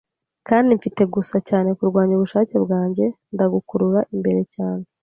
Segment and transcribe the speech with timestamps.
[0.47, 4.83] kandi mfite gusa, cyane kurwanya ubushake bwanjye, ndagukurura imbere cyane